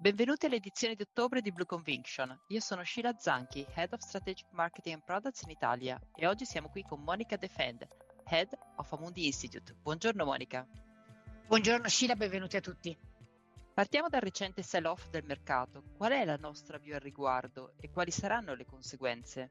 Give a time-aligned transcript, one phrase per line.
[0.00, 2.34] Benvenuti all'edizione di ottobre di Blue Conviction.
[2.46, 6.70] Io sono Sheila Zanchi, Head of Strategic Marketing and Products in Italia e oggi siamo
[6.70, 7.86] qui con Monica Defend,
[8.24, 9.74] Head of Amundi Institute.
[9.74, 10.66] Buongiorno Monica.
[11.46, 12.96] Buongiorno Sheila, benvenuti a tutti.
[13.74, 15.82] Partiamo dal recente sell-off del mercato.
[15.98, 19.50] Qual è la nostra view al riguardo e quali saranno le conseguenze?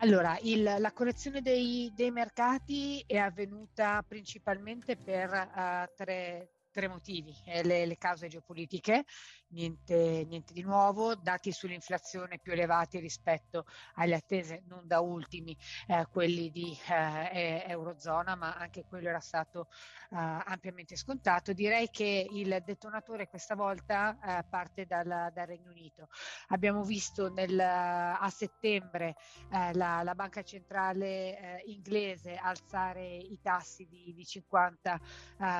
[0.00, 7.34] Allora, il, la correzione dei, dei, mercati è avvenuta principalmente per uh, tre, tre motivi,
[7.44, 9.04] eh, le, le, cause geopolitiche,
[9.48, 13.64] niente, niente, di nuovo, dati sull'inflazione più elevati rispetto
[13.94, 15.56] alle attese, non da ultimi
[15.88, 19.66] eh, quelli di eh, Eurozona, ma anche quello era stato
[20.10, 21.52] eh, ampiamente scontato.
[21.52, 26.08] Direi che il detonatore questa volta eh, parte dal, dal, Regno Unito.
[26.48, 29.16] Abbiamo visto nel, a settembre
[29.50, 35.00] eh, la, la, Banca Centrale inglese alzare i tassi di, di 50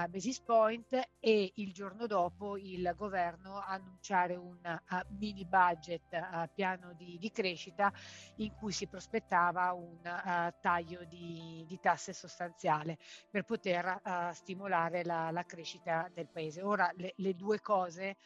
[0.08, 6.92] basis point e il giorno dopo il governo annunciare un uh, mini budget uh, piano
[6.94, 7.92] di, di, crescita
[8.36, 12.98] in cui si prospettava un uh, taglio di, di, tasse sostanziale
[13.30, 14.00] per poter
[14.32, 16.62] stimolare la, la, crescita del paese.
[16.62, 18.16] Ora le, le due cose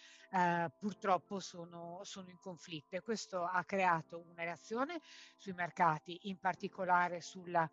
[0.78, 5.02] purtroppo sono, sono in conflitto e questo ha creato una reazione
[5.36, 7.68] sui mercati, in particolare sulla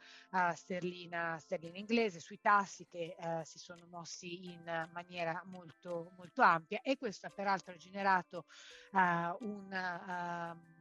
[0.56, 6.98] sterlina, sterlina inglese, sui tassi che si sono mossi in maniera molto, molto ampia e
[6.98, 8.46] questo ha peraltro generato
[8.92, 8.98] uh,
[9.46, 10.56] un...
[10.58, 10.78] Uh,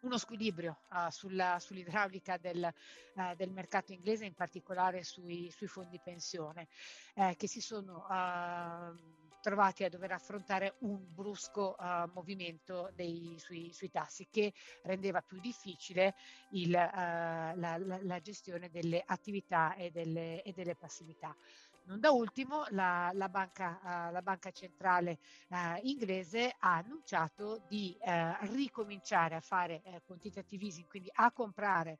[0.00, 2.72] uno squilibrio uh, sulla, sull'idraulica del,
[3.14, 6.68] uh, del, mercato inglese, in particolare sui, sui fondi pensione,
[7.14, 11.74] eh, che si sono uh, trovati a dover affrontare un brusco
[12.12, 16.14] movimento dei, sui, sui, tassi che rendeva più difficile
[16.50, 21.34] il, la, la, la, gestione delle attività e delle, e delle passività.
[21.90, 27.98] Non da ultimo, la, la, banca, uh, la banca, centrale uh, inglese ha annunciato di
[28.00, 31.98] uh, ricominciare a fare quantitative easing, quindi a comprare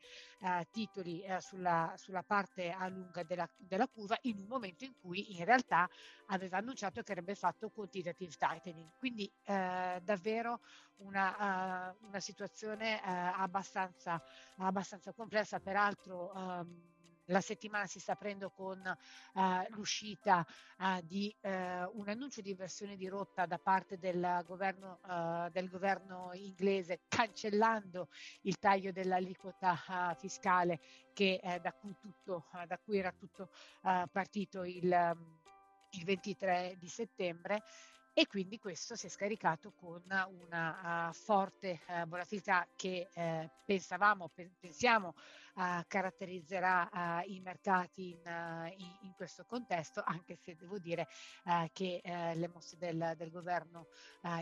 [0.71, 5.45] titoli sulla, sulla, parte a lunga della, della, curva in un momento in cui in
[5.45, 5.89] realtà
[6.27, 8.91] aveva annunciato che avrebbe fatto quantitative tightening.
[8.97, 10.61] Quindi davvero
[10.99, 14.23] una, una situazione abbastanza,
[14.59, 16.99] abbastanza, complessa, peraltro um,
[17.31, 18.81] la settimana si sta aprendo con
[19.35, 20.45] uh, l'uscita
[20.79, 24.99] uh, di uh, un annuncio di inversione di rotta da parte del governo,
[25.51, 28.09] del governo inglese cancellando
[28.43, 30.81] il taglio dell'aliquota fiscale
[31.13, 34.85] che, da, cui tutto, da cui era tutto partito il,
[35.91, 37.63] il 23 di settembre.
[38.13, 44.29] E quindi questo si è scaricato con una uh, forte uh, volatilità che uh, pensavamo,
[44.35, 45.15] pe- pensiamo
[45.87, 51.09] caratterizzerà i mercati in, in, in, questo contesto, anche se devo dire
[51.73, 53.89] che le mosse del, del governo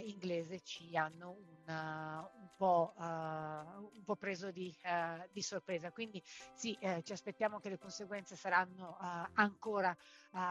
[0.03, 4.75] inglese ci hanno un, un, po', un po', preso di,
[5.33, 5.91] di, sorpresa.
[5.91, 6.23] Quindi
[6.55, 8.97] sì, ci aspettiamo che le conseguenze saranno
[9.35, 9.97] ancora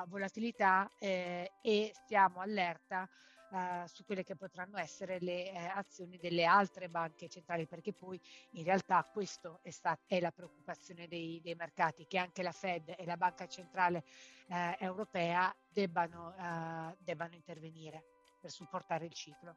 [0.07, 3.07] volatilità eh, e stiamo allerta
[3.49, 8.19] uh, su quelle che potranno essere le eh, azioni delle altre banche centrali, perché poi
[8.51, 9.71] in realtà questa è,
[10.05, 14.03] è, la preoccupazione dei, dei, mercati, che anche la Fed e la Banca Centrale
[14.47, 18.03] eh, Europea debbano, uh, debbano intervenire
[18.39, 19.55] per supportare il ciclo.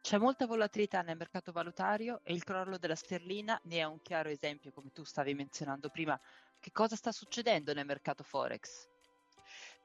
[0.00, 4.28] C'è molta volatilità nel mercato valutario e il crollo della sterlina ne è un chiaro
[4.28, 6.20] esempio, come tu stavi menzionando prima.
[6.60, 8.92] Che cosa sta succedendo nel mercato Forex?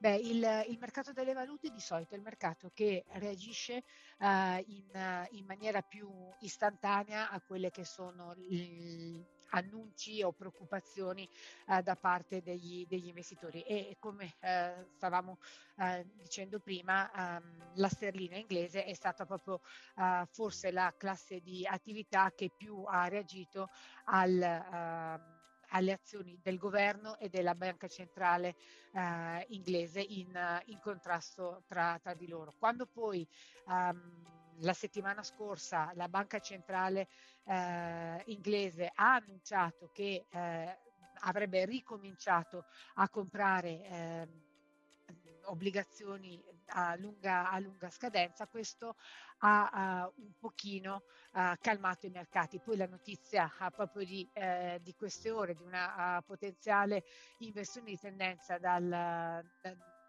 [0.00, 3.84] Beh, il, il, mercato delle valute di solito è il mercato che reagisce
[4.20, 11.28] uh, in, in, maniera più istantanea a quelle che sono gli annunci o preoccupazioni
[11.66, 13.60] uh, da parte degli, degli, investitori.
[13.60, 15.36] E come uh, stavamo
[16.14, 19.60] dicendo prima um, la sterlina inglese è stata proprio
[20.30, 23.68] forse la classe di attività che più ha reagito
[24.04, 25.39] al ehm,
[25.70, 28.56] alle azioni del governo e della banca centrale
[28.92, 32.54] eh, inglese in, in contrasto tra, tra, di loro.
[32.58, 33.26] Quando poi
[33.66, 37.08] um, la settimana scorsa la banca centrale
[37.44, 40.78] eh, inglese ha annunciato che eh,
[41.20, 42.64] avrebbe ricominciato
[42.94, 44.49] a comprare ehm,
[45.44, 46.42] obbligazioni
[46.72, 48.96] a lunga, a lunga scadenza, questo
[49.38, 51.02] ha uh, un pochino
[51.32, 52.60] uh, calmato i mercati.
[52.60, 57.04] Poi la notizia uh, proprio di, eh, di, queste ore di una potenziale
[57.38, 59.44] inversione di tendenza dal, da,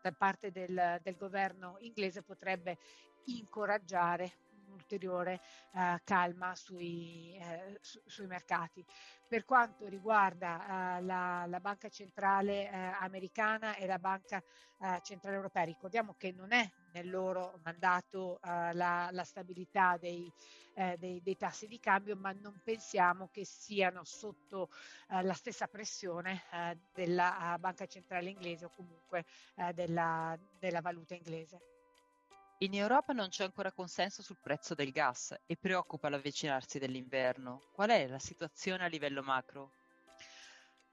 [0.02, 2.78] da, parte del, del governo inglese potrebbe
[3.26, 5.42] incoraggiare un'ulteriore
[5.74, 8.86] eh, calma sui, eh, su, sui mercati.
[9.32, 14.44] Per quanto riguarda uh, la, la, Banca Centrale uh, Americana e la Banca
[14.80, 20.30] uh, Centrale Europea, ricordiamo che non è nel loro mandato la, la, stabilità dei,
[20.74, 24.70] eh, dei, dei, tassi di cambio, ma non pensiamo che siano sotto
[25.08, 26.44] la stessa pressione
[26.94, 29.24] della Banca Centrale inglese o comunque
[29.74, 31.81] della, della valuta inglese.
[32.64, 37.64] In Europa non c'è ancora consenso sul prezzo del gas e preoccupa l'avvicinarsi dell'inverno.
[37.74, 39.72] Qual è la situazione a livello macro?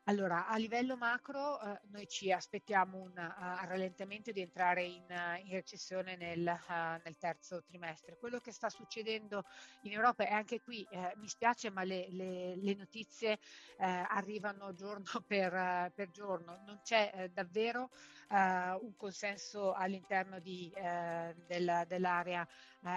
[0.04, 5.44] Allora, a livello macro eh, noi ci aspettiamo un uh, rallentamento di entrare in, uh,
[5.44, 8.16] in recessione nel, uh, nel, terzo trimestre.
[8.16, 9.44] Quello che sta succedendo
[9.82, 14.72] in Europa è anche qui, eh, mi spiace, ma le, le, le notizie eh, arrivano
[14.72, 16.62] giorno per, per, giorno.
[16.64, 17.90] Non c'è davvero
[18.30, 22.46] un consenso all'interno di, del, dell'area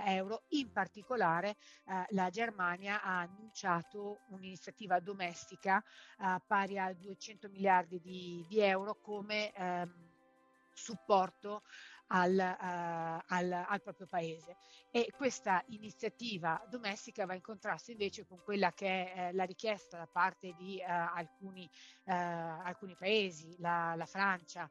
[0.06, 0.44] euro.
[0.50, 1.56] In particolare
[2.10, 5.83] la Germania ha annunciato un'iniziativa domestica
[6.45, 10.10] pari a 200 miliardi di, di euro come ehm,
[10.74, 11.63] supporto
[12.13, 14.56] al, uh, al, al, proprio paese.
[14.92, 19.98] E questa iniziativa domestica va in contrasto invece con quella che è eh, la richiesta
[19.98, 21.69] da parte di uh, alcuni,
[22.06, 24.69] uh, alcuni, paesi, la, la Francia,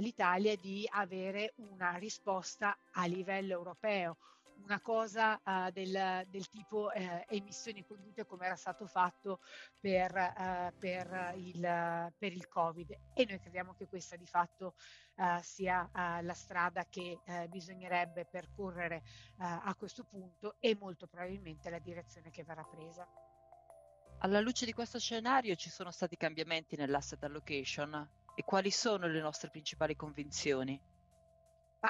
[0.00, 4.16] l'Italia, di avere una risposta a livello europeo
[4.62, 9.40] una cosa uh, del, del, tipo uh, emissioni condute come era stato fatto
[9.80, 14.74] per, uh, per, il, per, il, Covid e noi crediamo che questa di fatto
[15.42, 17.18] sia la strada che
[17.48, 19.02] bisognerebbe percorrere
[19.36, 23.06] a questo punto e molto probabilmente la direzione che verrà presa.
[24.20, 29.20] Alla luce di questo scenario ci sono stati cambiamenti nell'asset allocation e quali sono le
[29.20, 30.80] nostre principali convinzioni?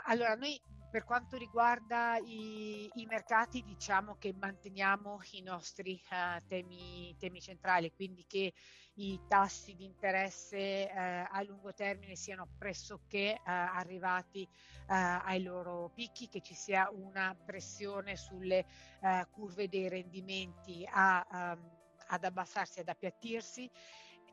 [0.05, 7.15] allora, noi per quanto riguarda i, i, mercati, diciamo che manteniamo i nostri uh, temi,
[7.17, 8.53] temi, centrali, quindi che
[8.95, 10.97] i tassi di interesse uh,
[11.31, 14.47] a lungo termine siano pressoché uh, arrivati
[14.93, 18.67] ai loro picchi, che ci sia una pressione sulle
[19.31, 21.71] curve dei rendimenti a, um,
[22.09, 23.71] ad abbassarsi, ad appiattirsi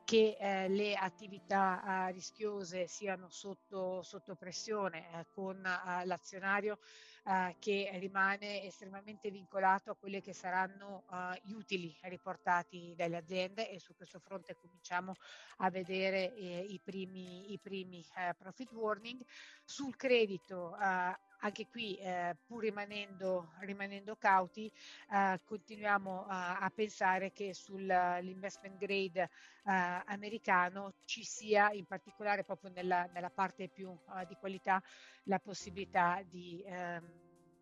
[0.08, 6.78] che eh, le attività eh, rischiose siano sotto, sotto pressione eh, con eh, l'azionario
[7.26, 13.68] eh, che rimane estremamente vincolato a quelli che saranno eh, gli utili riportati dalle aziende
[13.68, 15.12] e su questo fronte cominciamo
[15.58, 18.02] a vedere i primi, i primi
[18.38, 19.20] profit warning.
[19.62, 20.74] Sul credito
[21.40, 24.70] anche qui eh, pur rimanendo, rimanendo cauti
[25.12, 29.30] eh, continuiamo a, a, pensare che sull'investment grade eh,
[30.06, 34.82] americano ci sia in particolare proprio nella, nella parte più uh, di qualità
[35.24, 37.04] la possibilità di, ehm,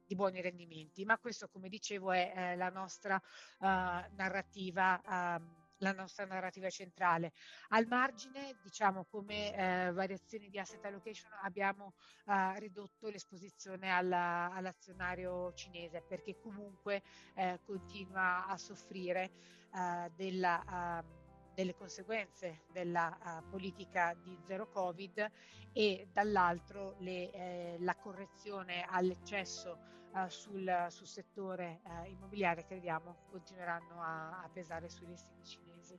[0.06, 1.04] di, buoni rendimenti.
[1.04, 3.66] Ma questo come dicevo è eh, la nostra uh,
[4.14, 7.32] narrativa um, la nostra narrativa centrale.
[7.68, 11.94] Al margine, diciamo, come eh, variazioni di asset allocation abbiamo
[12.26, 17.02] eh, ridotto l'esposizione alla, all'azionario cinese perché comunque
[17.34, 19.30] eh, continua a soffrire
[19.74, 25.30] eh, della, uh, delle conseguenze della uh, politica di zero Covid
[25.72, 34.02] e dall'altro le, eh, la correzione all'eccesso uh, sul, sul, settore uh, immobiliare crediamo continueranno
[34.02, 35.98] a, a pesare sui listini cinesi.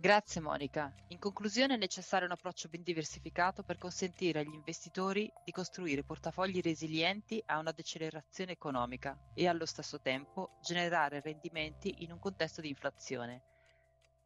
[0.00, 0.94] Grazie Monica.
[1.08, 6.62] In conclusione è necessario un approccio ben diversificato per consentire agli investitori di costruire portafogli
[6.62, 12.70] resilienti a una decelerazione economica e allo stesso tempo generare rendimenti in un contesto di
[12.70, 13.42] inflazione.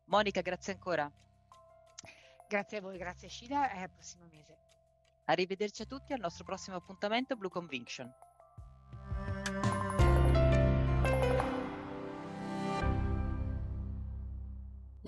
[0.05, 1.11] Monica, grazie ancora.
[2.49, 4.57] Grazie a voi, grazie Scida e al prossimo mese.
[5.25, 8.09] Arrivederci a tutti al nostro prossimo appuntamento Blue Conviction.